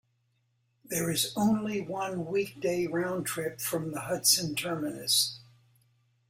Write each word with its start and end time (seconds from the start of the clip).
There 0.83 1.11
is 1.11 1.31
only 1.35 1.79
one 1.81 2.25
weekday 2.25 2.87
round 2.87 3.27
trip 3.27 3.61
from 3.61 3.91
the 3.91 3.99
Hudson 4.01 4.55
terminus. 4.55 5.39